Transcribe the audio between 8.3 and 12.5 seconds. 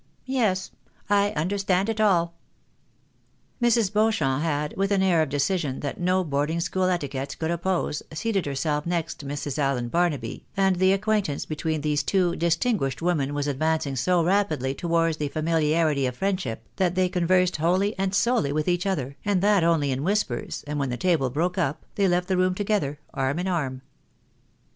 herself next Mrs. Allen Barnaby, and the acquaintance between these two